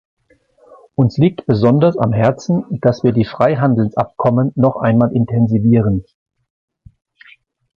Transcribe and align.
Uns 0.95 1.19
liegt 1.19 1.45
besonders 1.45 1.95
am 1.95 2.11
Herzen, 2.11 2.65
dass 2.81 3.03
wir 3.03 3.11
die 3.11 3.23
Freihandelsabkommen 3.23 4.51
noch 4.55 4.77
einmal 4.77 5.11
intensivieren. 5.15 6.05